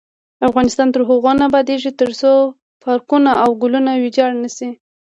افغانستان 0.47 0.87
تر 0.93 1.01
هغو 1.09 1.31
نه 1.39 1.43
ابادیږي، 1.49 1.91
ترڅو 2.01 2.33
پارکونه 2.83 3.31
او 3.43 3.49
ګلونه 3.61 3.91
ویجاړ 4.01 4.31
نشي. 4.43 4.69